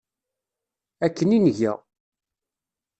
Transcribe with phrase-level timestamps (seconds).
[1.05, 1.73] Akken i nga.